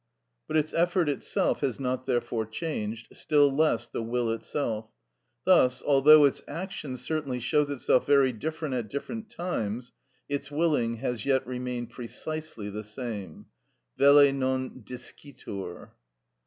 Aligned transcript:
But 0.47 0.57
its 0.57 0.73
effort 0.73 1.07
itself 1.09 1.59
has 1.59 1.79
not 1.79 2.07
therefore 2.07 2.47
changed, 2.47 3.15
still 3.15 3.55
less 3.55 3.85
the 3.87 4.01
will 4.01 4.31
itself. 4.31 4.89
Thus, 5.45 5.83
although 5.85 6.25
its 6.25 6.41
action 6.47 6.97
certainly 6.97 7.39
shows 7.39 7.69
itself 7.69 8.07
very 8.07 8.31
different 8.33 8.73
at 8.73 8.89
different 8.89 9.29
times, 9.29 9.91
its 10.27 10.49
willing 10.49 10.95
has 10.95 11.23
yet 11.23 11.45
remained 11.45 11.91
precisely 11.91 12.67
the 12.67 12.83
same. 12.83 13.45
_Velle 13.99 14.33
non 14.33 14.81
discitur. 14.83 15.91